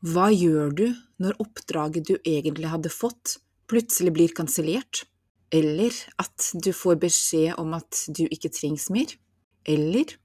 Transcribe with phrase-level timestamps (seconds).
[0.00, 0.86] Hva gjør du
[1.20, 3.36] når oppdraget du egentlig hadde fått,
[3.68, 5.04] plutselig blir kansellert?
[5.52, 5.92] Eller
[6.22, 9.12] at du får beskjed om at du ikke trengs mer?
[9.68, 10.16] Eller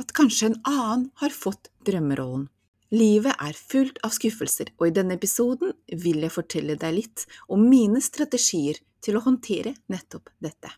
[0.00, 2.50] at kanskje en annen har fått drømmerollen?
[2.92, 7.62] Livet er fullt av skuffelser, og i denne episoden vil jeg fortelle deg litt om
[7.70, 10.74] mine strategier til å håndtere nettopp dette.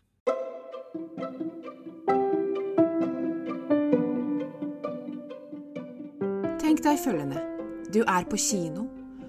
[6.63, 7.52] Tenk deg følgende.
[7.93, 8.87] Du er på kino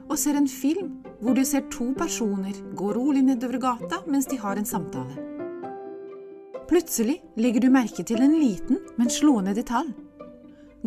[0.09, 4.39] og ser en film hvor du ser to personer gå rolig nedover gata mens de
[4.41, 5.21] har en samtale.
[6.69, 9.93] Plutselig legger du merke til en liten, men slående detalj.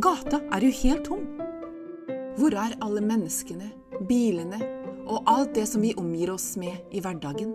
[0.01, 1.27] Gata er jo helt tom.
[2.37, 3.69] Hvor er alle menneskene,
[4.09, 4.57] bilene
[5.05, 7.53] og alt det som vi omgir oss med i hverdagen?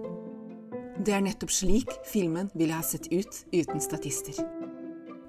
[1.02, 4.38] Det er nettopp slik filmen ville ha sett ut uten statister.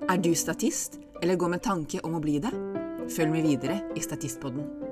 [0.09, 2.53] Er du statist, eller går med tanke om å bli det?
[3.09, 4.82] Følg med videre i Statistpodden.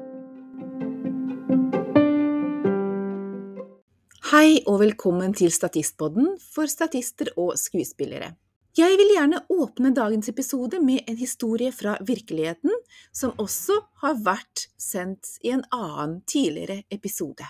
[4.31, 8.29] Hei og velkommen til Statistpodden for statister og skuespillere.
[8.79, 12.71] Jeg vil gjerne åpne dagens episode med en historie fra virkeligheten,
[13.11, 17.43] som også har vært sendt i en annen tidligere episode.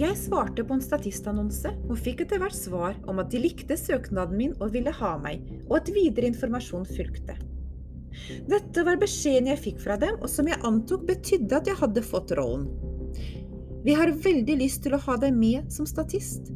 [0.00, 4.40] Jeg svarte på en statistannonse og fikk etter hvert svar om at de likte søknaden
[4.40, 7.36] min og ville ha meg, og at videre informasjon fulgte.
[8.48, 12.04] Dette var beskjeden jeg fikk fra dem, og som jeg antok betydde at jeg hadde
[12.04, 12.68] fått rollen.
[13.86, 16.50] Vi har veldig lyst til å ha deg med som statist,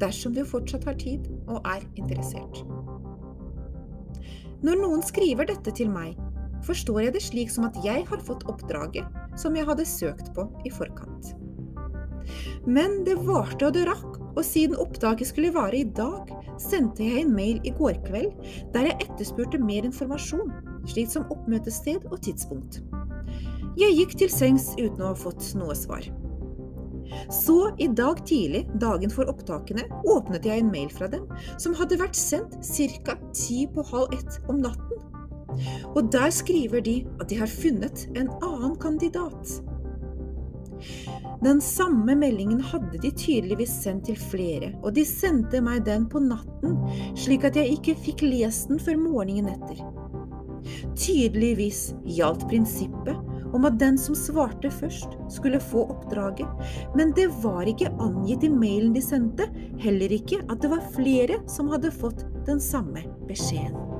[0.00, 2.62] dersom du fortsatt har tid og er interessert.
[4.62, 6.16] Når noen skriver dette til meg,
[6.66, 10.46] forstår jeg det slik som at jeg har fått oppdraget som jeg hadde søkt på
[10.66, 11.32] i forkant.
[12.66, 16.30] Men det varte og det rakk, og siden oppdraget skulle vare i dag,
[16.60, 18.32] sendte jeg en mail i går kveld
[18.74, 20.52] der jeg etterspurte mer informasjon,
[20.88, 22.82] slik som oppmøtested og tidspunkt.
[23.80, 26.04] Jeg gikk til sengs uten å ha fått noe svar.
[27.32, 31.26] Så i dag tidlig, dagen for opptakene, åpnet jeg en mail fra dem
[31.60, 32.56] som hadde vært sendt
[33.04, 33.16] ca.
[33.36, 35.02] ti på halv ett om natten.
[35.92, 39.60] Og der skriver de at de har funnet en annen kandidat.
[41.42, 46.22] Den samme meldingen hadde de tydeligvis sendt til flere, og de sendte meg den på
[46.22, 46.78] natten,
[47.18, 49.82] slik at jeg ikke fikk lest den før morgenen etter.
[50.94, 53.18] Tydeligvis gjaldt prinsippet
[53.52, 56.48] om at den som svarte først, skulle få oppdraget,
[56.96, 59.48] men det var ikke angitt i mailen de sendte,
[59.82, 63.91] heller ikke at det var flere som hadde fått den samme beskjeden.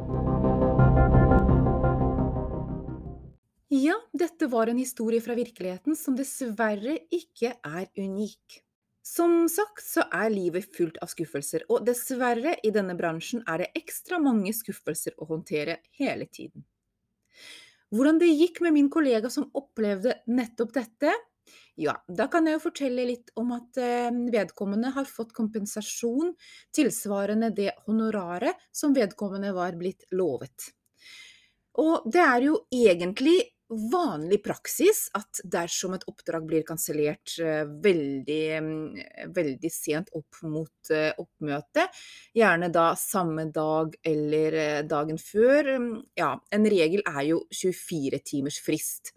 [3.72, 8.58] Ja, dette var en historie fra virkeligheten som dessverre ikke er unik.
[9.00, 13.70] Som sagt så er livet fullt av skuffelser, og dessverre i denne bransjen er det
[13.80, 16.66] ekstra mange skuffelser å håndtere hele tiden.
[17.96, 21.16] Hvordan det gikk med min kollega som opplevde nettopp dette?
[21.80, 26.36] Ja, da kan jeg jo fortelle litt om at eh, vedkommende har fått kompensasjon
[26.76, 30.74] tilsvarende det honoraret som vedkommende var blitt lovet.
[31.80, 33.38] Og det er jo egentlig
[33.92, 39.00] vanlig praksis at dersom et oppdrag blir kansellert eh, veldig, mm,
[39.34, 42.02] veldig, sent opp mot eh, oppmøtet,
[42.36, 48.22] gjerne da samme dag eller eh, dagen før mm, Ja, en regel er jo 24
[48.26, 49.14] timers frist.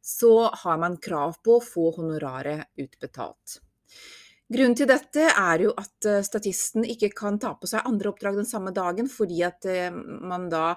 [0.00, 3.58] Så har man krav på å få honoraret utbetalt.
[4.52, 8.46] Grunnen til dette er jo at statisten ikke kan ta på seg andre oppdrag den
[8.46, 9.66] samme dagen, fordi at
[9.98, 10.76] man da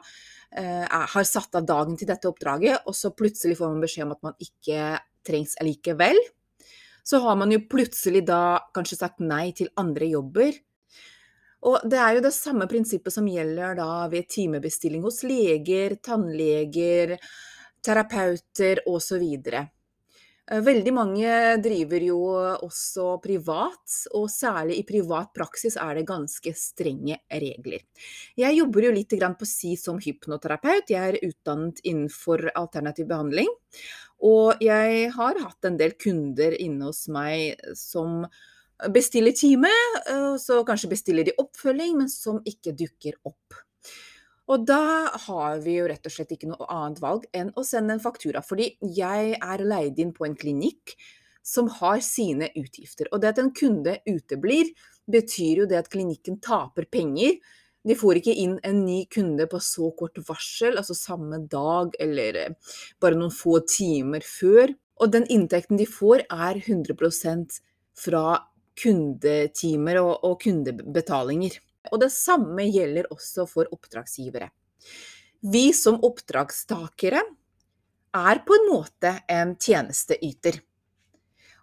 [0.51, 4.15] Eh, har satt av dagen til dette oppdraget, og så plutselig får man beskjed om
[4.15, 6.17] at man ikke trengs allikevel.
[7.05, 10.57] Så har man jo plutselig da kanskje sagt nei til andre jobber.
[11.69, 17.17] Og det er jo det samme prinsippet som gjelder da ved timebestilling hos leger, tannleger,
[17.85, 19.25] terapeuter osv.
[20.49, 22.19] Eh, veldig mange driver jo
[22.65, 27.85] også privat, og særlig i privat praksis er det ganske strenge regler.
[28.39, 33.49] Jeg jobber jo litt på si som hypnoterapeut, jeg er utdannet innenfor alternativ behandling.
[34.25, 38.25] Og jeg har hatt en del kunder inne hos meg som
[38.91, 39.69] bestiller time,
[40.09, 43.53] eh, så kanskje bestiller de oppfølging, men som ikke dukker opp.
[44.49, 47.93] Og da har vi jo rett og slett ikke noe annet valg enn å sende
[47.95, 48.41] en faktura.
[48.41, 50.95] Fordi jeg er leid inn på en klinikk
[51.45, 53.09] som har sine utgifter.
[53.13, 54.73] Og det at en kunde uteblir,
[55.09, 57.37] betyr jo det at klinikken taper penger.
[57.85, 62.37] De får ikke inn en ny kunde på så kort varsel, altså samme dag eller
[62.37, 64.73] eh, bare noen få timer før.
[64.99, 67.61] Og den inntekten de får, er 100%
[67.97, 68.25] fra
[68.79, 71.57] kundetimer og, og kundebetalinger.
[71.91, 74.49] Og det samme gjelder også for oppdragsgivere.
[75.39, 77.21] Vi som oppdragstakere
[78.19, 80.59] er på en måte en tjenesteyter.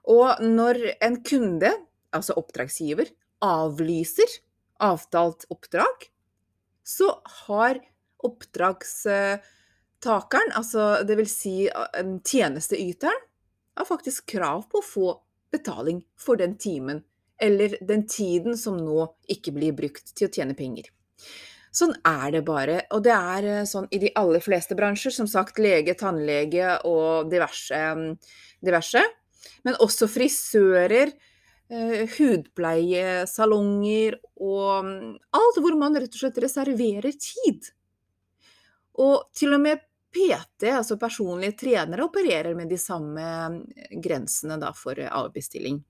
[0.06, 1.73] Og når en kunde,
[2.14, 3.11] altså oppdragsgiver,
[3.43, 4.38] avlyser
[4.82, 6.11] avtalt oppdrag,
[6.87, 7.81] så har
[8.25, 13.20] oppdragstakeren, altså vil si tjenesteyteren,
[13.76, 15.20] har faktisk krav på å få
[15.52, 17.02] betaling for den timen
[17.43, 20.88] eller den tiden som nå ikke blir brukt til å tjene penger.
[21.77, 22.79] Sånn er det bare.
[22.97, 25.12] Og det er eh, sånn i de aller fleste bransjer.
[25.12, 27.81] Som sagt lege, tannlege og diverse.
[28.65, 29.03] diverse.
[29.67, 31.12] Men også frisører,
[31.69, 37.61] eh, hudpleiesalonger og mm, alt hvor man rett og slett reserverer tid.
[39.03, 39.79] Og til og med
[40.17, 45.85] PT, altså personlige trenere, opererer med de samme mm, grensene for avbestilling.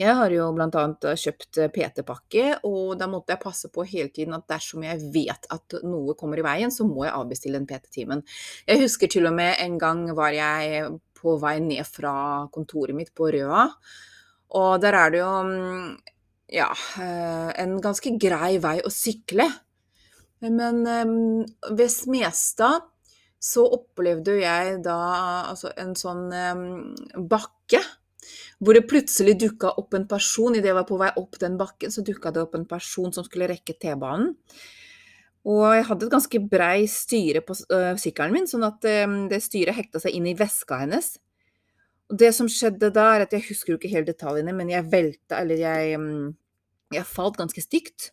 [0.00, 4.10] Jeg har jo annet eh, kjøpt eh, PT-pakke, og da måtte jeg passe på hele
[4.14, 7.68] tiden at dersom jeg vet at noe kommer i veien, så må jeg avbestille den
[7.68, 8.24] PT-timen.
[8.68, 10.86] Jeg husker til og med en gang var jeg
[11.20, 13.66] på vei ned fra kontoret mitt på Røa,
[14.60, 15.90] og der er det jo mm,
[16.56, 16.70] ja,
[17.02, 19.46] eh, en ganske grei vei å sykle.
[20.40, 20.80] Men
[21.76, 22.86] ved Smestad
[23.44, 24.96] så opplevde jeg da
[25.50, 26.30] altså en sånn
[27.28, 27.82] bakke
[28.60, 31.92] hvor det plutselig dukka opp en person idet jeg var på vei opp den bakken,
[31.92, 34.34] så dukka det opp en person som skulle rekke T-banen.
[35.48, 39.40] Og jeg hadde et ganske brei styre på uh, sykkelen min, sånn at um, det
[39.40, 41.14] styret hekta seg inn i veska hennes.
[42.12, 44.90] Og det som skjedde da, er at jeg husker jo ikke helt detaljene, men jeg
[44.92, 46.34] velta, eller jeg, um,
[46.92, 48.10] jeg falt ganske stygt.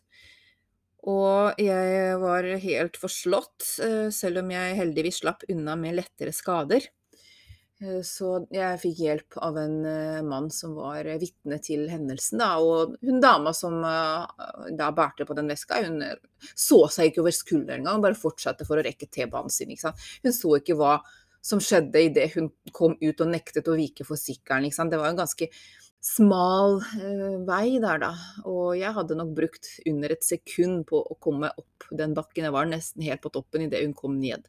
[1.08, 6.88] Og jeg var helt forslått, uh, selv om jeg heldigvis slapp unna med lettere skader.
[7.82, 12.50] Eh, så jeg fikk hjelp av en eh, mann som var vitne til hendelsen, da.
[12.58, 16.02] Og hun dama som eh, da bærte på den veska, hun
[16.54, 19.74] så seg ikke over skulderen engang, bare fortsatte for å rekke T-banen sin.
[19.74, 20.98] Hun så ikke hva
[21.44, 24.68] som skjedde idet hun kom ut og nektet å vike for sykkelen.
[24.90, 25.48] Det var en ganske
[26.04, 28.12] smal eh, vei der, da.
[28.46, 32.46] Og jeg hadde nok brukt under et sekund på å komme opp den bakken.
[32.48, 34.46] Jeg var nesten helt på toppen idet hun kom ned.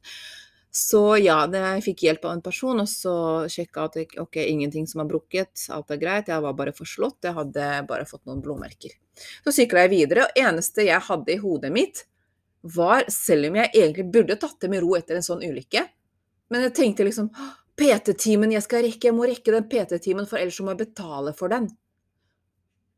[0.71, 3.13] Så ja, jeg fikk hjelp av en person, og så
[3.50, 6.30] sjekka at ok, ingenting som var brukket, alt er greit.
[6.30, 8.94] Jeg var bare forslått, jeg hadde bare fått noen blodmerker.
[9.44, 12.04] Så sykla jeg videre, og eneste jeg hadde i hodet mitt,
[12.62, 15.86] var, selv om jeg egentlig burde tatt det med ro etter en sånn ulykke,
[16.50, 17.30] men jeg tenkte liksom
[17.80, 21.54] PT-timen jeg skal rekke, jeg må rekke den PT-timen, for ellers må jeg betale for
[21.54, 21.69] den.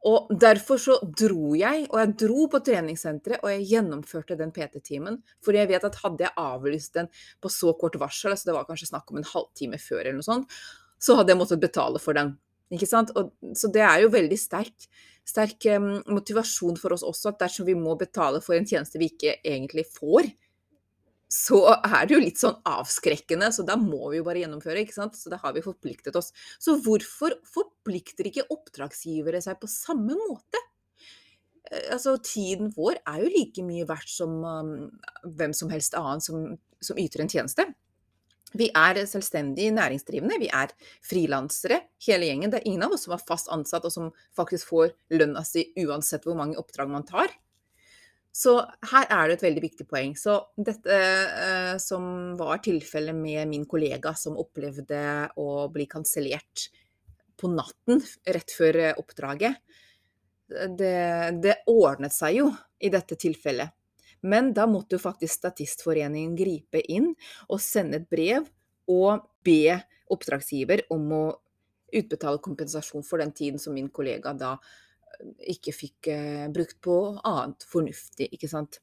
[0.09, 5.19] Og derfor så dro jeg, og jeg dro på treningssenteret, og jeg gjennomførte den PT-timen.
[5.45, 7.09] For jeg vet at hadde jeg avlyst den
[7.41, 10.25] på så kort varsel, altså det var kanskje snakk om en halvtime før eller noe
[10.25, 10.57] sånt,
[11.01, 12.33] så hadde jeg måttet betale for den.
[12.73, 13.13] Ikke sant?
[13.19, 14.89] Og, så det er jo veldig sterk,
[15.27, 19.11] sterk um, motivasjon for oss også, at dersom vi må betale for en tjeneste vi
[19.11, 20.31] ikke egentlig får,
[21.31, 24.97] så er det jo litt sånn avskrekkende, så da må vi jo bare gjennomføre, ikke
[24.97, 25.15] sant.
[25.15, 26.33] Så da har vi forpliktet oss.
[26.59, 30.59] Så hvorfor forplikter ikke oppdragsgivere seg på samme måte?
[31.71, 34.73] Eh, altså, tiden vår er jo like mye verdt som um,
[35.23, 36.49] hvem som helst annen som,
[36.83, 37.69] som yter en tjeneste.
[38.51, 40.73] Vi er selvstendig næringsdrivende, vi er
[41.07, 42.51] frilansere, hele gjengen.
[42.51, 45.69] Det er ingen av oss som er fast ansatt og som faktisk får lønna si
[45.79, 47.31] uansett hvor mange oppdrag man tar.
[48.31, 48.53] Så
[48.93, 50.13] her er det et veldig viktig poeng.
[50.15, 55.01] Så dette eh, som var tilfellet med min kollega som opplevde
[55.41, 56.69] å bli kansellert
[57.41, 57.99] på natten
[58.31, 59.59] rett før eh, oppdraget,
[60.51, 60.95] det,
[61.43, 62.49] det, ordnet seg jo
[62.83, 63.71] i dette tilfellet.
[64.27, 67.09] Men da måtte jo faktisk Statistforeningen gripe inn
[67.47, 68.45] og sende et brev
[68.91, 69.77] og be
[70.11, 71.23] oppdragsgiver om å
[71.91, 74.55] utbetale kompensasjon for den tiden som min kollega da
[75.53, 78.79] ikke fikk eh, brukt på annet fornuftig, ikke sant.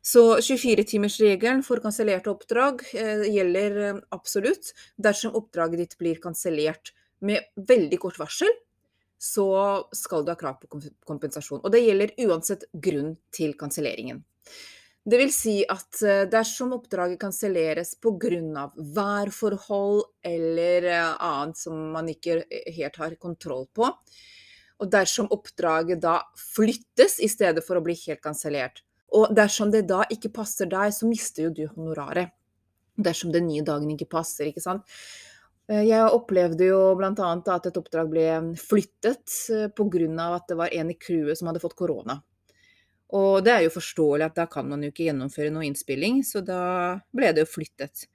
[0.00, 4.72] Så 24-timersregelen for kansellerte oppdrag eh, gjelder eh, absolutt.
[4.96, 8.52] Dersom oppdraget ditt blir kansellert med veldig kort varsel,
[9.20, 9.50] så
[9.92, 11.60] skal du ha krav på kompensasjon.
[11.60, 14.22] Og det gjelder uansett grunn til kanselleringen.
[15.10, 15.98] Det vil si at
[16.32, 18.66] dersom oppdraget kanselleres pga.
[18.96, 23.88] værforhold eller annet som man ikke helt har kontroll på,
[24.80, 28.82] og dersom oppdraget da flyttes i stedet for å bli helt kansellert,
[29.16, 32.30] og dersom det da ikke passer deg, så mister jo du honoraret.
[33.00, 34.86] Dersom den nye dagen ikke passer, ikke sant.
[35.70, 37.12] Eh, jeg opplevde jo bl.a.
[37.12, 38.26] at et oppdrag ble
[38.60, 40.28] flyttet eh, pga.
[40.34, 42.20] at det var en i crewet som hadde fått korona.
[43.18, 46.44] Og det er jo forståelig at da kan man jo ikke gjennomføre noe innspilling, så
[46.46, 48.06] da ble det jo flyttet.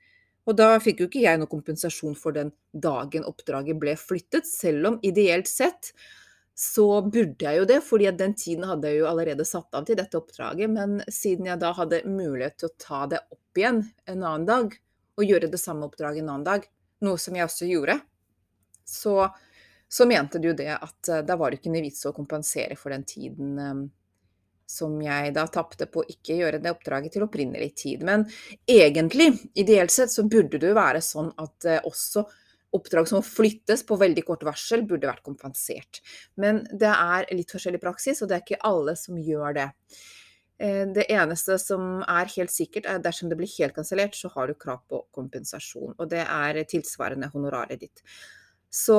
[0.45, 4.93] Og da fikk jo ikke jeg noe kompensasjon for den dagen oppdraget ble flyttet, selv
[4.93, 5.91] om ideelt sett
[6.57, 9.97] så burde jeg jo det, fordi den tiden hadde jeg jo allerede satt av til
[9.99, 10.71] dette oppdraget.
[10.71, 14.77] Men siden jeg da hadde mulighet til å ta det opp igjen en annen dag,
[15.15, 16.63] og gjøre det samme oppdraget en annen dag,
[17.03, 17.97] noe som jeg også gjorde,
[18.87, 19.17] så,
[19.87, 22.95] så mente du det at uh, da var det ikke noe vits å kompensere for
[22.95, 23.83] den tiden um,
[24.65, 28.07] som jeg da tapte på å ikke gjøre det oppdraget til opprinnelig tid.
[28.07, 28.23] Men
[28.63, 32.25] egentlig, ideelt sett, så burde det jo være sånn at uh, også
[32.75, 36.01] oppdrag som må flyttes på veldig kort varsel, burde vært kompensert.
[36.41, 39.69] Men det er litt forskjellig praksis, og det er ikke alle som gjør det.
[40.57, 44.31] Eh, det eneste som er helt sikkert, er at dersom det blir helt kansellert, så
[44.35, 45.95] har du krav på kompensasjon.
[45.97, 48.03] Og det er tilsvarende honoraret ditt.
[48.75, 48.97] Så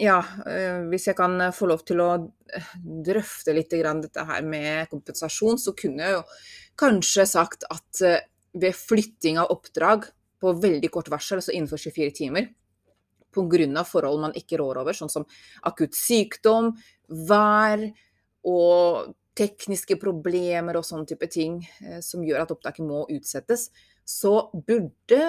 [0.00, 0.18] ja,
[0.50, 5.58] eh, hvis jeg kan få lov til å eh, drøfte litt dette her med kompensasjon,
[5.58, 6.22] så kunne jeg jo
[6.78, 8.02] kanskje sagt at
[8.54, 10.08] ved flytting av oppdrag
[10.42, 12.50] på veldig kort varsel, altså innenfor 24 timer,
[13.34, 13.84] pga.
[13.84, 15.26] forhold man ikke rår over, sånn som
[15.62, 16.72] akutt sykdom,
[17.08, 17.84] vær
[18.44, 23.70] og tekniske problemer og sånne type ting eh, som gjør at opptaket må utsettes,
[24.04, 25.20] så burde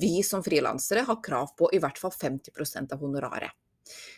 [0.00, 3.54] vi som frilansere ha krav på i hvert fall 50% av honoraret.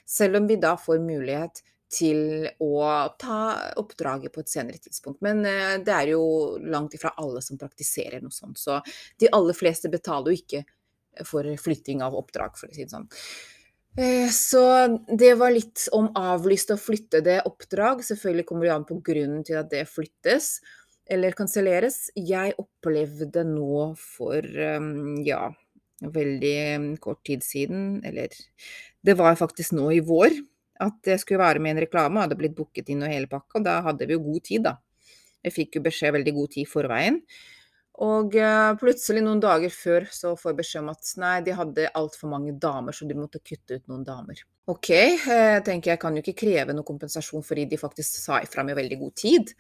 [0.06, 1.62] Selv om vi da får mulighet
[1.92, 2.82] til å
[3.18, 3.40] ta
[3.78, 5.20] oppdraget på et senere tidspunkt.
[5.22, 8.80] Men eh, det er jo langt ifra alle som praktiserer noe sånt, så
[9.20, 10.64] de aller fleste betaler jo ikke
[11.24, 13.08] for flytting av oppdrag, for å si det sånn.
[13.96, 14.62] Eh, så
[15.08, 18.02] det var litt om avlyste og flyttede oppdrag.
[18.04, 20.58] Selvfølgelig kommer det an på grunnen til at det flyttes
[21.08, 22.10] eller kanselleres.
[22.18, 25.46] Jeg opplevde nå for ehm, ja,
[26.02, 28.34] veldig kort tid siden, eller
[29.06, 30.34] det var faktisk nå i vår,
[30.82, 33.62] at jeg skulle være med i en reklame, hadde blitt booket inn og hele pakka.
[33.64, 34.76] Da hadde vi jo god tid, da.
[35.46, 37.20] Jeg fikk jo beskjed veldig god tid i forveien.
[38.04, 41.88] Og eh, plutselig noen dager før så får jeg beskjed om at nei, de hadde
[41.96, 44.42] altfor mange damer, så de måtte kutte ut noen damer.
[44.68, 48.42] Ok, jeg eh, tenker jeg kan jo ikke kreve noe kompensasjon fordi de faktisk sa
[48.44, 49.54] ifra med veldig god tid.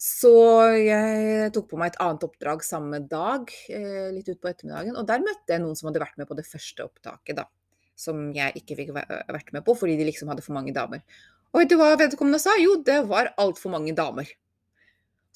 [0.00, 0.32] Så
[0.76, 4.96] jeg tok på meg et annet oppdrag samme dag, eh, litt utpå ettermiddagen.
[4.96, 7.48] Og der møtte jeg noen som hadde vært med på det første opptaket, da.
[7.96, 11.04] Som jeg ikke fikk vært med på fordi de liksom hadde for mange damer.
[11.52, 12.56] Og vet du hva vedkommende sa?
[12.60, 14.28] Jo, det var altfor mange damer.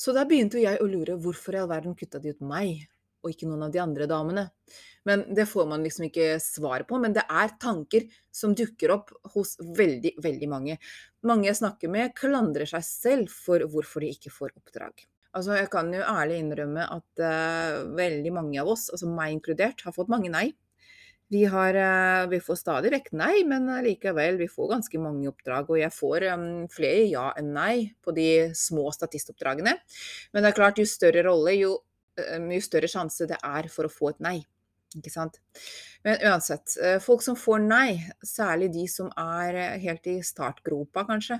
[0.01, 2.87] Så da begynte jeg å lure hvorfor i all verden kutta de ut meg,
[3.21, 4.47] og ikke noen av de andre damene.
[5.05, 6.97] Men det får man liksom ikke svar på.
[7.03, 10.79] Men det er tanker som dukker opp hos veldig, veldig mange.
[11.29, 15.05] Mange jeg snakker med, klandrer seg selv for hvorfor de ikke får oppdrag.
[15.37, 19.85] Altså, jeg kan jo ærlig innrømme at uh, veldig mange av oss, altså meg inkludert,
[19.85, 20.49] har fått mange nei.
[21.31, 25.69] Vi, har, eh, vi, får stadig vekk nei, men likevel, vi får ganske mange oppdrag.
[25.71, 29.77] Og jeg får um, flere ja enn nei på de små statistoppdragene.
[30.33, 31.77] Men det er klart, jo større rolle, jo,
[32.19, 34.41] jo større sjanse det er for å få et nei.
[34.99, 35.39] Ikke sant?
[36.03, 41.39] Men uansett, folk som får nei, særlig de som er helt i startgropa, kanskje,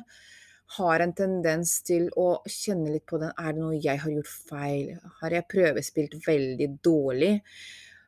[0.77, 4.31] har en tendens til å kjenne litt på den Er det noe jeg har gjort
[4.31, 4.93] feil?
[5.19, 7.33] Har jeg prøvespilt veldig dårlig?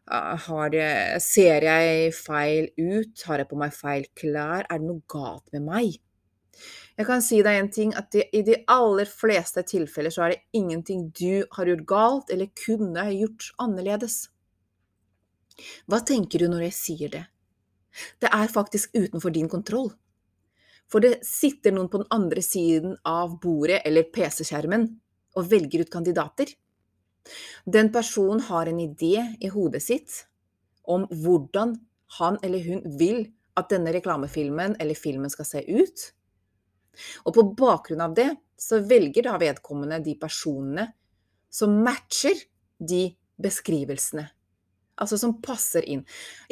[0.06, 3.22] Det, ser jeg feil ut?
[3.26, 4.66] Har jeg på meg feil klær?
[4.66, 6.00] Er det noe galt med meg?
[6.98, 10.42] Jeg kan si deg en ting, at i de aller fleste tilfeller så er det
[10.58, 14.28] ingenting du har gjort galt eller kunne gjort annerledes.
[15.86, 17.24] Hva tenker du når jeg sier det?
[18.20, 19.90] Det er faktisk utenfor din kontroll.
[20.90, 24.88] For det sitter noen på den andre siden av bordet eller PC-skjermen
[25.38, 26.52] og velger ut kandidater.
[27.64, 30.24] Den personen har en idé i hodet sitt
[30.82, 31.76] om hvordan
[32.18, 33.24] han eller hun vil
[33.58, 36.04] at denne reklamefilmen eller filmen skal se ut.
[37.24, 40.86] Og på bakgrunn av det så velger da vedkommende de personene
[41.52, 42.38] som matcher
[42.78, 43.06] de
[43.42, 44.24] beskrivelsene.
[45.02, 46.02] Altså som passer inn.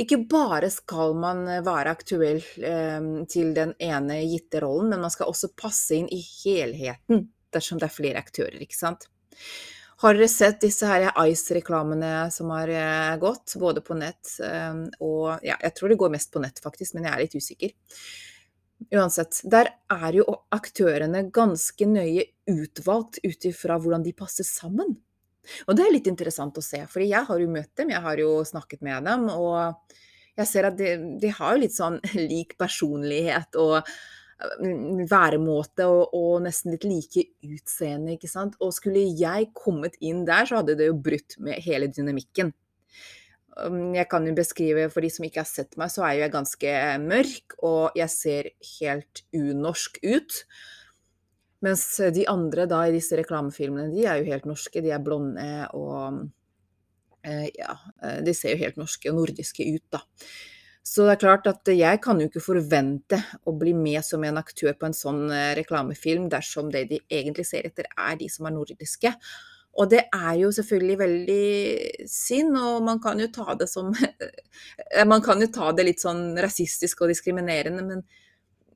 [0.00, 5.31] Ikke bare skal man være aktuell eh, til den ene gitte rollen, men man skal
[5.31, 9.09] også passe inn i helheten dersom det er flere aktører, ikke sant.
[10.00, 15.45] Har dere sett disse her Ice-reklamene som har eh, gått, både på nett eh, og
[15.45, 17.75] Ja, jeg tror det går mest på nett, faktisk, men jeg er litt usikker.
[18.97, 20.25] Uansett, der er jo
[20.57, 24.97] aktørene ganske nøye utvalgt ut ifra hvordan de passer sammen.
[25.69, 28.23] Og det er litt interessant å se, fordi jeg har jo møtt dem, jeg har
[28.25, 30.00] jo snakket med dem, og
[30.40, 32.00] jeg ser at de, de har jo litt sånn
[32.33, 33.83] lik personlighet og
[35.11, 38.56] væremåte og, og, nesten litt like utseende, ikke sant.
[38.62, 42.52] Og skulle jeg kommet inn der, så hadde det jo brutt med hele dynamikken.
[43.61, 46.25] Um, jeg kan jo beskrive, for de som ikke har sett meg, så er jo
[46.25, 50.44] jeg ganske mørk, og jeg ser helt unorsk ut.
[51.61, 54.80] Mens de andre da i disse reklamefilmene, de er jo helt norske.
[54.80, 56.23] De er blonde og
[57.20, 60.00] eh, ja, eh, de ser jo helt norske og nordiske ut, da.
[60.83, 64.41] Så det er klart at jeg kan jo ikke forvente å bli med som en
[64.41, 68.49] aktør på en sånn eh, reklamefilm dersom det de egentlig ser etter, er de som
[68.49, 69.13] er nordiske.
[69.79, 73.93] Og det er jo selvfølgelig veldig synd, og man kan jo ta det som
[75.13, 78.03] Man kan jo ta det litt sånn rasistisk og diskriminerende, men,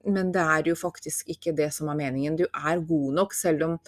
[0.06, 2.36] men det er jo faktisk ikke det som er meningen.
[2.38, 3.78] Du er god nok, selv om,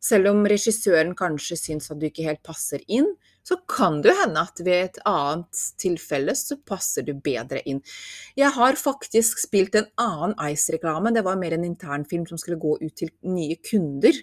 [0.00, 3.08] selv om regissøren kanskje syns at du ikke helt passer inn
[3.48, 7.80] så kan det hende at ved et annet tilfelle så passer du bedre inn.
[8.36, 11.14] Jeg har faktisk spilt en annen Ice-reklame.
[11.16, 14.18] Det var mer en internfilm som skulle gå ut til nye kunder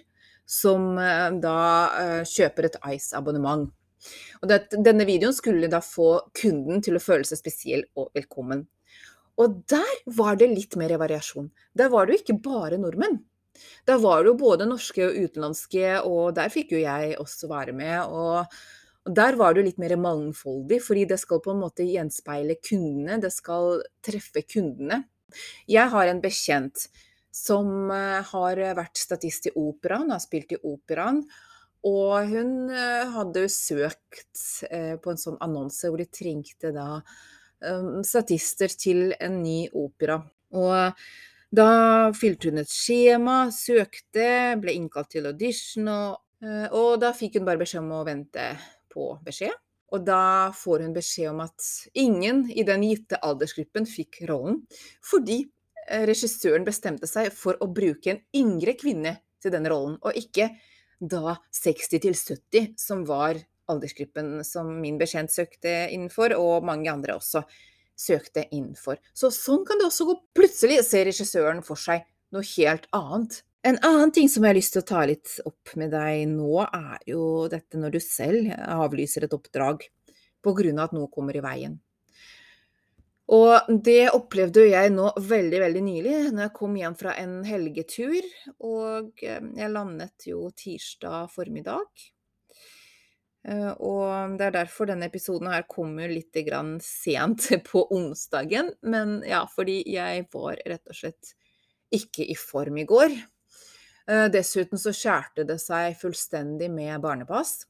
[0.46, 1.58] som eh, da
[1.90, 3.66] uh, kjøper et Ice-abonnement.
[4.38, 8.62] Og Denne videoen skulle da få kunden til å føle seg spesiell og velkommen.
[9.42, 11.50] Og der var det litt mer variasjon.
[11.74, 13.18] Der var det jo ikke bare nordmenn.
[13.88, 17.74] Der var det jo både norske og utenlandske, og der fikk jo jeg også være
[17.76, 18.00] med.
[18.06, 18.46] og
[19.06, 23.20] Der var det jo litt mer mangfoldig, fordi det skal på en måte gjenspeile kundene.
[23.22, 25.04] Det skal treffe kundene.
[25.68, 26.88] Jeg har en bekjent
[27.36, 31.22] som eh, har vært statist i operaen, har spilt i operaen.
[31.86, 37.02] Og hun eh, hadde jo søkt eh, på en sånn annonse hvor de trengte da
[38.04, 40.18] statister til en ny opera.
[40.52, 41.00] Og
[41.54, 46.18] da fylte hun et skjema, søkte, ble innkalt til audition, og,
[46.74, 48.50] og da fikk hun bare beskjed om å vente
[48.92, 49.54] på beskjed.
[49.94, 54.64] Og da får hun beskjed om at ingen i den gitte aldersgruppen fikk rollen,
[55.04, 55.44] fordi
[55.86, 60.50] eh, regissøren bestemte seg for å bruke en yngre kvinne til denne rollen, og ikke
[60.98, 63.38] da 60 til 70, som var
[63.70, 67.44] aldersgruppen som min bekjent søkte innenfor, og mange andre også
[67.96, 69.00] søkte innenfor.
[69.16, 70.16] Så sånn kan det også gå.
[70.36, 73.40] Plutselig ser regissøren for seg noe helt annet.
[73.66, 76.60] En annen ting som jeg har lyst til å ta litt opp med deg nå,
[76.66, 79.88] er jo dette når du selv avlyser et oppdrag
[80.44, 81.80] på grunn av at noe kommer i veien.
[83.34, 88.28] Og det opplevde jeg nå veldig, veldig nylig, når jeg kom hjem fra en helgetur.
[88.62, 92.06] Og eh, jeg landet jo tirsdag formiddag.
[93.46, 96.34] Eh, og det er derfor denne episoden her kommer litt
[96.82, 98.72] sent på onsdagen.
[98.82, 101.34] Men ja, fordi jeg var rett og slett
[101.94, 103.14] ikke i form i går.
[104.10, 107.64] Eh, dessuten så skjærte det seg fullstendig med barnepass.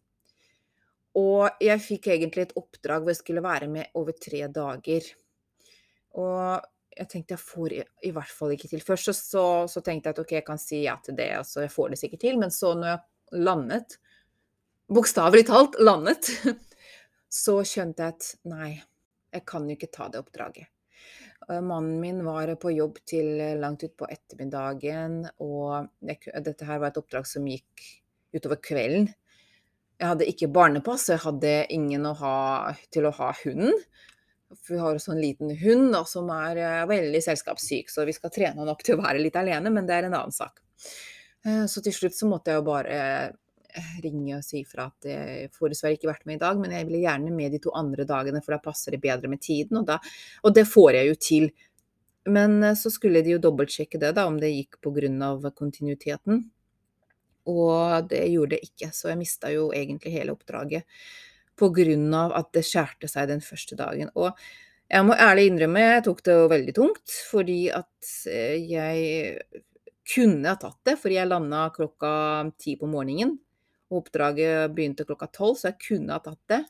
[1.17, 5.07] Og jeg fikk egentlig et oppdrag hvor jeg skulle være med over tre dager.
[6.17, 6.65] Og
[6.97, 8.85] jeg tenkte jeg får i, hvert fall ikke til.
[8.85, 11.73] Først så, så, tenkte jeg at ok, jeg kan si ja til det, altså jeg
[11.73, 12.39] får det sikkert til.
[12.41, 13.03] Men så når jeg
[13.47, 13.99] landet,
[14.89, 16.31] bokstavelig talt landet,
[17.43, 18.71] så skjønte jeg at nei,
[19.35, 20.71] jeg kan jo ikke ta det oppdraget.
[21.51, 26.91] Eh, mannen min var på jobb til eh, langt utpå ettermiddagen, og dette her var
[26.91, 27.87] et oppdrag som gikk
[28.37, 29.09] utover kvelden.
[29.97, 32.37] Jeg hadde ikke barnepass, jeg hadde ingen å ha,
[32.93, 33.75] til å ha hunden.
[34.55, 38.15] For vi har også en liten hund da, som er eh, veldig selskapssyk, så vi
[38.17, 40.63] skal trene nok til å være litt alene, men det er en annen sak.
[41.71, 42.97] Så til slutt så måtte jeg jo bare
[44.05, 46.89] ringe og si fra at jeg får dessverre ikke vært med i dag, men jeg
[46.89, 49.81] vil gjerne med de to andre dagene, for da passer det bedre med tiden.
[49.81, 49.99] Og, da,
[50.43, 51.49] og det får jeg jo til.
[52.37, 55.53] Men eh, så skulle de jo dobbeltsjekke det, da, om det gikk pga.
[55.55, 56.45] kontinuiteten.
[57.47, 60.83] Og det gjorde det ikke, så jeg mista jo egentlig hele oppdraget
[61.57, 62.23] pga.
[62.35, 64.11] at det skjærte seg den første dagen.
[64.15, 64.33] Og
[64.91, 69.63] jeg må ærlig innrømme, jeg tok det jo veldig tungt, fordi at eh, jeg
[70.07, 72.13] kunne ha tatt det, fordi jeg landa klokka
[72.59, 73.37] ti på morgenen.
[73.95, 76.63] Oppdraget begynte klokka tolv, så jeg kunne ha tatt det.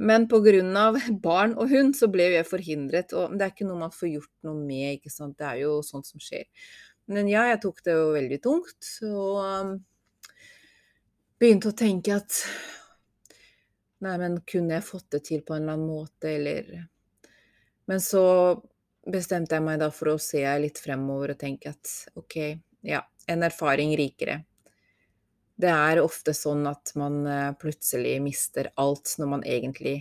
[0.00, 0.86] Men pga.
[1.26, 4.32] barn og hund så ble jeg forhindret, og det er ikke noe man får gjort
[4.48, 5.36] noe med, ikke sant.
[5.38, 6.48] Det er jo sånt som skjer.
[7.10, 9.72] Men ja, jeg tok det jo veldig tungt, og um,
[11.40, 12.44] begynte å tenke at
[14.00, 16.86] Nei, men kunne jeg fått det til på en eller annen måte, eller
[17.84, 18.22] Men så
[19.04, 22.36] bestemte jeg meg da for å se litt fremover og tenke at OK,
[22.86, 24.38] ja, en erfaring rikere.
[25.60, 29.96] Det er ofte sånn at man eh, plutselig mister alt når man egentlig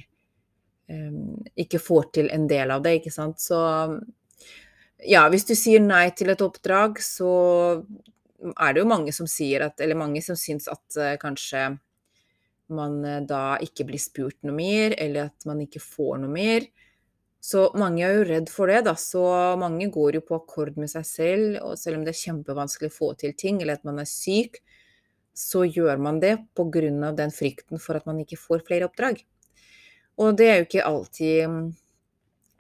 [0.92, 3.42] um, ikke får til en del av det, ikke sant.
[3.44, 3.60] Så
[5.08, 7.32] ja, hvis du sier nei til et oppdrag, så
[8.56, 11.74] er det jo mange som sier at Eller mange som syns at uh, kanskje
[12.70, 16.68] man da ikke blir spurt noe mer, eller at man ikke får noe mer.
[17.40, 18.94] Så mange er jo redd for det, da.
[19.00, 19.24] Så
[19.60, 22.98] mange går jo på akkord med seg selv, og selv om det er kjempevanskelig å
[22.98, 24.60] få til ting, eller at man er syk,
[25.36, 27.12] så gjør man det pga.
[27.16, 29.24] den frykten for at man ikke får flere oppdrag.
[30.20, 31.70] Og det er jo ikke alltid mm,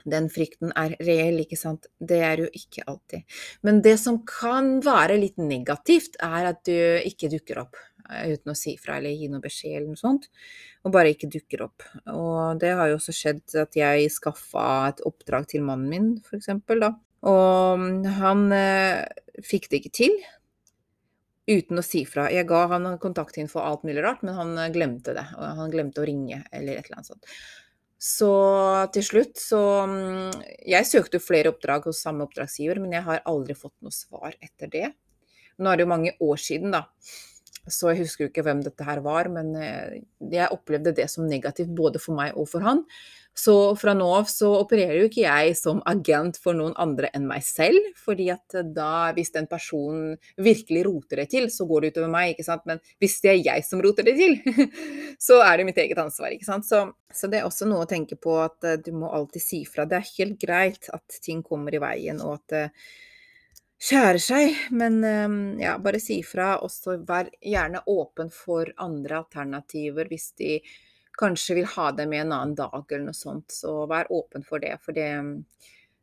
[0.09, 1.89] den frykten er reell, ikke sant.
[1.99, 3.25] Det er jo ikke alltid.
[3.65, 7.77] Men det som kan være litt negativt, er at du ikke dukker opp.
[8.09, 10.29] eh, uten å si fra eller gi noe beskjed eller noe sånt,
[10.81, 11.83] og bare ikke dukker opp.
[12.09, 16.39] Og det har jo også skjedd at jeg skaffa et oppdrag til mannen min, for
[16.39, 16.95] eksempel, da.
[17.29, 19.05] Og han eh,
[19.45, 20.17] fikk det ikke til
[21.49, 22.27] uten å si fra.
[22.31, 25.25] Jeg ga han kontaktinfo og alt mulig rart, men han glemte det.
[25.35, 27.33] Han glemte å ringe eller et eller annet sånt.
[27.99, 28.31] Så
[28.95, 30.37] til slutt så mm,
[30.71, 34.37] Jeg søkte jo flere oppdrag hos samme oppdragsgiver, men jeg har aldri fått noe svar
[34.39, 34.85] etter det.
[35.59, 36.85] Nå er det jo mange år siden, da.
[37.69, 39.99] Så jeg husker jo ikke hvem dette her var, men eh,
[40.31, 42.85] jeg opplevde det som negativt både for meg og for han.
[43.39, 47.27] Så fra nå av så opererer jo ikke jeg som agent for noen andre enn
[47.29, 47.85] meg selv.
[47.95, 52.33] fordi at da, hvis den personen virkelig roter det til, så går det utover meg,
[52.33, 52.65] ikke sant.
[52.67, 54.35] Men hvis det er jeg som roter det til,
[55.27, 56.67] så er det mitt eget ansvar, ikke sant.
[56.67, 56.81] Så,
[57.15, 59.87] så det er også noe å tenke på at eh, du må alltid si fra.
[59.87, 62.65] Det er helt greit at ting kommer i veien, og at det
[63.79, 64.99] skjærer seg, men
[65.61, 66.57] ja, bare si fra.
[66.65, 70.57] Og så vær gjerne åpen for andre alternativer hvis de
[71.19, 73.51] kanskje vil ha deg med en annen dag eller noe sånt.
[73.53, 75.09] Så vær åpen for det, for det,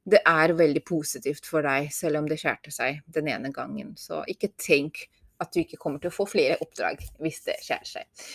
[0.04, 3.94] det er veldig positivt for deg, selv om det skjærte seg den ene gangen.
[4.00, 5.06] Så ikke tenk
[5.42, 8.28] at du ikke kommer til å få flere oppdrag hvis det skjærer seg.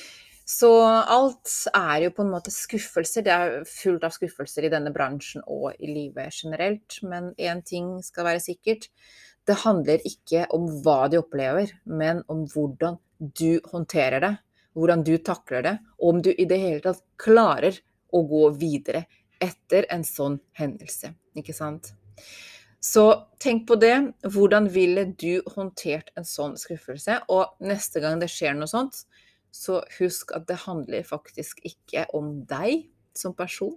[0.51, 3.23] Så alt er jo på en måte skuffelser.
[3.23, 6.97] Det er fullt av skuffelser i denne bransjen og i livet generelt.
[7.07, 8.89] Men én ting skal være sikkert.
[9.47, 14.33] Det handler ikke om hva de opplever, men om hvordan du håndterer det
[14.77, 17.77] hvordan du takler det, og om du i det hele tatt klarer
[18.11, 19.05] å gå videre
[19.41, 21.13] etter en sånn hendelse.
[21.37, 21.93] Ikke sant?
[22.81, 23.05] Så
[23.41, 23.95] tenk på det.
[24.25, 27.19] Hvordan ville du håndtert en sånn skuffelse?
[27.29, 29.03] Og neste gang det skjer noe sånt,
[29.51, 33.75] så husk at det handler faktisk ikke om deg som person.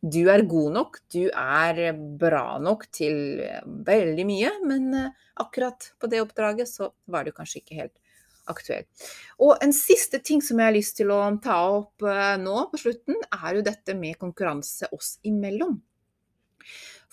[0.00, 4.86] Du er god nok, du er bra nok til veldig mye, men
[5.40, 7.96] akkurat på det oppdraget så var du kanskje ikke helt
[8.50, 8.84] aktuell.
[9.44, 12.80] Og en siste ting som jeg har lyst til å ta opp eh, nå på
[12.80, 15.78] slutten, er jo dette med konkurranse oss imellom.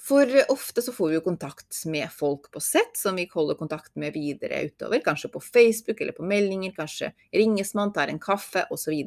[0.02, 3.94] For ofte så får vi jo kontakt med folk på sett som vi holder kontakt
[4.02, 5.04] med videre utover.
[5.06, 8.98] Kanskje på Facebook eller på meldinger, kanskje ringes man, tar en kaffe osv.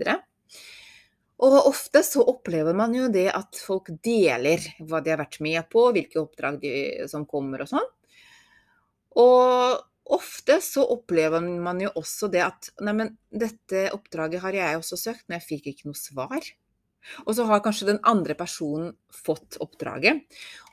[1.43, 5.67] Og ofte så opplever man jo det at folk deler hva de har vært med
[5.73, 6.75] på, hvilke oppdrag de,
[7.11, 7.91] som kommer og sånn.
[9.19, 9.83] Og
[10.13, 15.25] ofte så opplever man jo også det at Neimen, dette oppdraget har jeg også søkt,
[15.29, 16.53] men jeg fikk ikke noe svar.
[17.25, 20.23] Og så har kanskje den andre personen fått oppdraget.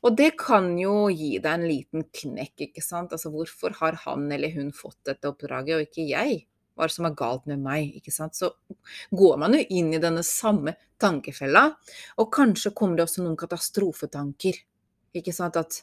[0.01, 3.11] Og det kan jo gi deg en liten knekk, ikke sant.
[3.11, 6.45] Altså hvorfor har han eller hun fått dette oppdraget, og ikke jeg?
[6.71, 7.91] Hva er det som er galt med meg?
[7.99, 8.37] ikke sant?
[8.39, 8.53] Så
[9.11, 11.67] går man jo inn i denne samme tankefella,
[12.21, 14.61] og kanskje kommer det også noen katastrofetanker.
[15.19, 15.59] Ikke sant?
[15.59, 15.81] At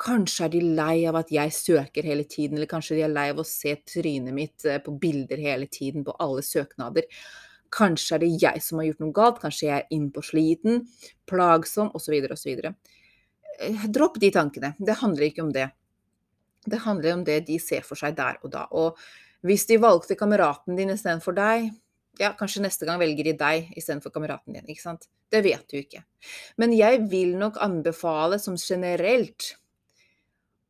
[0.00, 3.26] Kanskje er de lei av at jeg søker hele tiden, eller kanskje de er lei
[3.32, 7.08] av å se trynet mitt eh, på bilder hele tiden på alle søknader.
[7.70, 10.80] Kanskje er det jeg som har gjort noe galt, kanskje jeg er innpåsliten,
[11.28, 12.16] plagsom osv.
[12.32, 12.64] osv.
[13.60, 14.72] Eh, dropp de tankene.
[14.80, 15.68] Det handler ikke om det.
[16.64, 18.66] Det handler om det de ser for seg der og da.
[18.72, 18.98] Og
[19.46, 21.70] hvis de valgte kameraten din istedenfor deg,
[22.20, 24.66] ja, kanskje neste gang velger de deg istedenfor kameraten din.
[24.68, 25.06] ikke sant?
[25.30, 26.02] Det vet du ikke.
[26.60, 29.54] Men jeg vil nok anbefale som generelt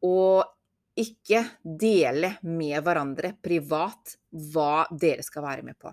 [0.06, 4.16] og ikke dele med hverandre privat
[4.52, 5.92] hva dere skal være med på.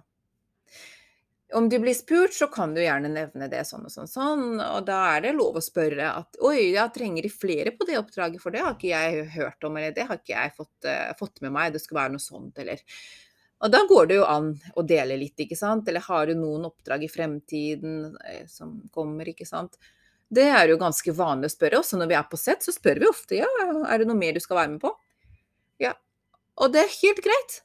[1.56, 4.82] Om du blir spurt, så kan du gjerne nevne det sånn og sånn, sånn, og
[4.88, 8.42] da er det lov å spørre at oi, jeg trenger de flere på det oppdraget,
[8.44, 11.40] for det har ikke jeg hørt om, eller det har ikke jeg fått, uh, fått
[11.46, 12.84] med meg, det skal være noe sånt, eller
[13.58, 16.68] Og da går det jo an å dele litt, ikke sant, eller har du noen
[16.68, 19.80] oppdrag i fremtiden eh, som kommer, ikke sant.
[20.28, 21.82] Det er jo ganske vanlig å spørre.
[21.82, 23.48] Også når vi er på sett, så spør vi ofte ja,
[23.88, 24.92] er det noe mer du skal være med på.
[25.84, 25.94] Ja,
[26.60, 27.62] og det er helt greit.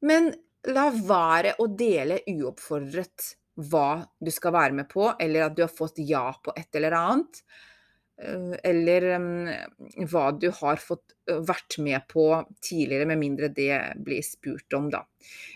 [0.00, 0.32] Men
[0.68, 3.34] la være å dele uoppfordret
[3.68, 6.94] hva du skal være med på, eller at du har fått ja på et eller
[6.94, 7.42] annet.
[8.18, 9.04] Eh, eller
[10.10, 12.24] hva du har fått eh, vært med på
[12.64, 15.04] tidligere, med mindre det blir spurt om, da.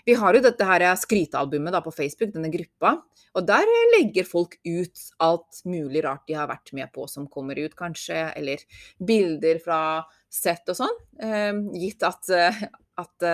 [0.07, 2.95] Vi har jo dette her skrytealbumet da, på Facebook, denne gruppa.
[3.33, 7.59] Og der legger folk ut alt mulig rart de har vært med på som kommer
[7.59, 8.27] ut, kanskje.
[8.37, 8.61] Eller
[9.01, 9.79] bilder fra
[10.31, 11.01] sett og sånn.
[11.19, 12.29] Eh, gitt at,
[13.01, 13.27] at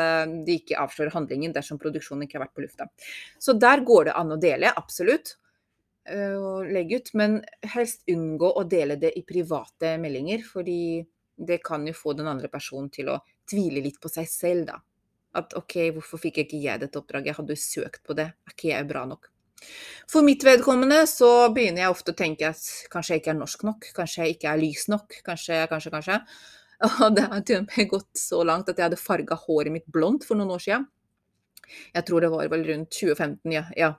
[0.48, 2.90] de ikke avslører handlingen dersom produksjonen ikke har vært på lufta.
[3.38, 5.36] Så der går det an å dele, absolutt.
[6.10, 7.40] Eh, å legge ut, men
[7.76, 11.06] helst unngå å dele det i private meldinger, fordi
[11.38, 13.20] det kan jo få den andre personen til å
[13.50, 14.80] tvile litt på seg selv, da.
[15.38, 18.72] At OK, hvorfor fikk ikke jeg dette oppdraget, hadde jo søkt på det, er ikke
[18.72, 19.30] jeg bra nok?
[20.10, 23.66] For mitt vedkommende så begynner jeg ofte å tenke at kanskje jeg ikke er norsk
[23.68, 26.20] nok, kanskje jeg ikke er lys nok, kanskje, kanskje, kanskje.
[27.04, 29.86] Og det har til og med gått så langt at jeg hadde farga håret mitt
[29.92, 30.88] blondt for noen år siden.
[31.94, 33.68] Jeg tror det var vel rundt 2015, ja.
[33.78, 33.92] ja.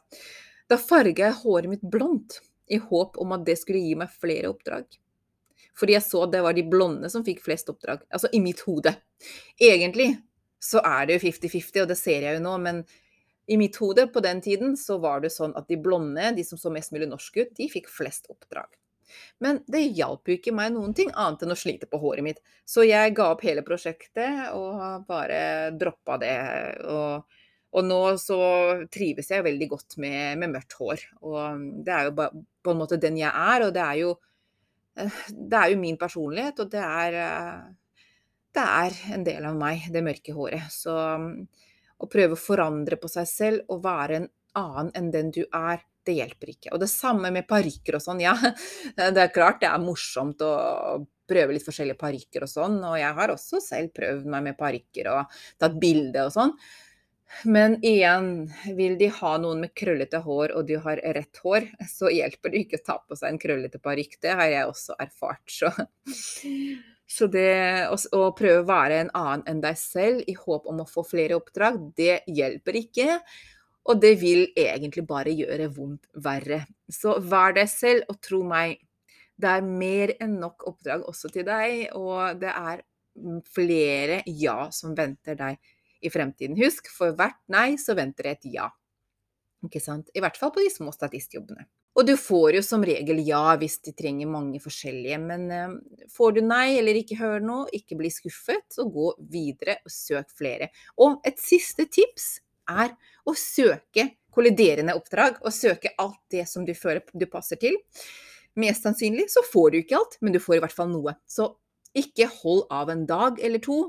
[0.70, 4.52] Da farga jeg håret mitt blondt, i håp om at det skulle gi meg flere
[4.52, 4.86] oppdrag.
[5.78, 8.04] Fordi jeg så at det var de blonde som fikk flest oppdrag.
[8.14, 8.92] Altså i mitt hode.
[9.58, 10.12] Egentlig
[10.62, 12.82] så er det jo 50-50, og det ser jeg jo nå, men
[13.50, 16.60] i mitt hode på den tiden så var det sånn at de blonde, de som
[16.60, 18.68] så mest mulig norske ut, de fikk flest oppdrag.
[19.42, 22.38] Men det hjalp jo ikke meg noen ting annet enn å slite på håret mitt.
[22.68, 26.36] Så jeg ga opp hele prosjektet og bare droppa det.
[26.86, 27.39] Og,
[27.70, 28.40] og nå så
[28.90, 31.04] trives jeg veldig godt med, med, mørkt hår.
[31.22, 34.14] Og det er jo på en måte den jeg er, og det er jo,
[34.98, 38.08] eh, det er jo min personlighet, og det er, eh,
[38.58, 40.66] det er en del av meg, det mørke håret.
[40.74, 40.96] Så
[42.00, 44.28] å prøve å forandre på seg selv og være en
[44.58, 46.72] annen enn den du er, det hjelper ikke.
[46.74, 48.22] Og det samme med parykker og sånn.
[48.24, 48.34] Ja,
[48.98, 50.52] det er klart det er morsomt å
[51.30, 55.10] prøve litt forskjellige parykker og sånn, og jeg har også selv prøvd meg med parykker
[55.12, 56.56] og tatt bilde og sånn.
[57.44, 62.10] Men igjen, vil de ha noen med krøllete hår, og du har rett hår, så
[62.12, 64.18] hjelper det ikke å ta på seg en krøllete parykk.
[64.22, 65.54] Det har jeg også erfart.
[65.54, 65.70] Så,
[67.10, 67.54] så det
[67.90, 71.38] å, prøve å være en annen enn deg selv i håp om å få flere
[71.38, 73.18] oppdrag, det hjelper ikke.
[73.88, 76.64] Og det vil egentlig bare gjøre vondt verre.
[76.92, 78.82] Så vær deg selv, og tro meg,
[79.40, 82.82] det er mer enn nok oppdrag også til deg, og det er
[83.54, 85.56] flere ja som venter deg
[86.00, 86.58] i fremtiden.
[86.60, 88.70] Husk, for hvert nei så venter det et ja.
[89.66, 90.08] Ikke sant?
[90.16, 91.66] I hvert fall på de små statistjobbene.
[91.98, 95.74] Og du får jo som regel ja hvis de trenger mange forskjellige, men eh,
[96.14, 100.30] får du nei eller ikke hører noe, ikke bli skuffet, så gå videre og søk
[100.38, 100.70] flere.
[101.02, 102.38] Og et siste tips
[102.70, 102.94] er
[103.26, 107.74] å søke kolliderende oppdrag, og søke alt det som du føler du passer til.
[108.60, 111.16] Mest sannsynlig så får du ikke alt, men du får i hvert fall noe.
[111.26, 111.50] Så
[111.98, 113.80] ikke hold av en dag eller to.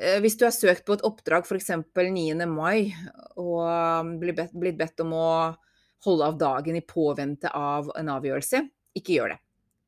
[0.00, 1.74] Eh, hvis du har søkt på et oppdrag f.eks.
[1.92, 2.46] 9.
[2.48, 2.88] mai
[3.36, 5.30] og blitt bedt om å
[6.06, 8.62] holde av dagen i påvente av en avgjørelse,
[8.96, 9.40] ikke gjør det.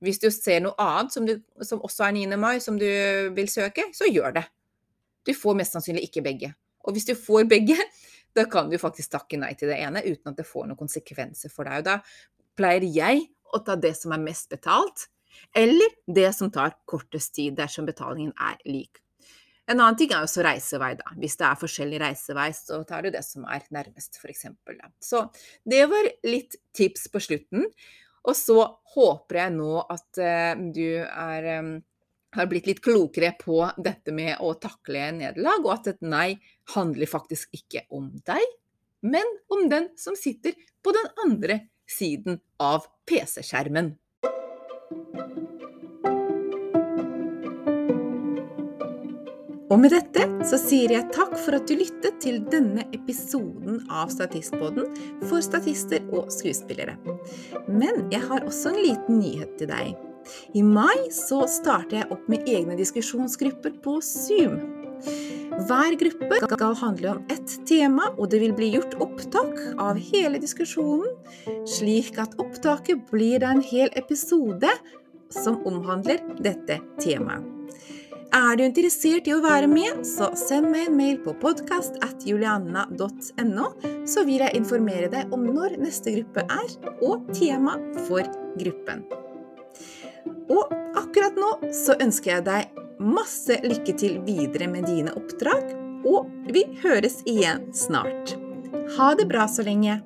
[0.03, 2.37] Hvis du ser noe annet som, du, som også er 9.
[2.37, 2.89] mai, som du
[3.33, 4.43] vil søke, så gjør det.
[5.25, 6.51] Du får mest sannsynlig ikke begge.
[6.83, 7.79] Og hvis du får begge,
[8.37, 11.55] da kan du faktisk takke nei til det ene uten at det får noen konsekvenser
[11.55, 11.81] for deg.
[11.81, 11.97] Og da
[12.59, 15.07] pleier jeg å ta det som er mest betalt,
[15.57, 19.02] eller det som tar kortest tid dersom betalingen er lik.
[19.73, 21.15] En annen ting er også reisevei, da.
[21.17, 24.51] Hvis det er forskjellig reisevei, så tar du det som er nærmest, f.eks.
[25.01, 25.25] Så
[25.65, 27.65] det var litt tips på slutten.
[28.29, 28.59] Og så
[28.95, 31.73] håper jeg nå at uh, du er um,
[32.37, 36.29] har blitt litt klokere på dette med å takle nederlag, og at et nei
[36.77, 38.45] handler faktisk ikke om deg,
[39.05, 43.97] men om den som sitter på den andre siden av PC-skjermen.
[49.73, 54.11] Og med dette så sier jeg takk for at du lyttet til denne episoden av
[54.13, 54.91] Statistpodden
[55.31, 56.99] for statister og skuespillere.
[57.71, 59.95] Men jeg har også en liten nyhet til deg.
[60.53, 64.61] I mai så starter jeg opp med egne diskusjonsgrupper på Zoom.
[65.65, 70.41] Hver gruppe skal handle om ett tema, og det vil bli gjort opptak av hele
[70.43, 71.17] diskusjonen,
[71.69, 74.77] slik at opptaket blir en hel episode
[75.33, 77.62] som omhandler dette temaet.
[78.33, 83.67] Er du interessert i å være med, så send meg en mail på podkast.julianna.no,
[84.09, 86.71] så vil jeg informere deg om når neste gruppe er,
[87.05, 88.25] og tema for
[88.57, 89.05] gruppen.
[90.49, 92.73] Og akkurat nå så ønsker jeg deg
[93.05, 95.77] masse lykke til videre med dine oppdrag,
[96.09, 96.25] og
[96.57, 98.33] vi høres igjen snart.
[98.97, 100.01] Ha det bra så lenge.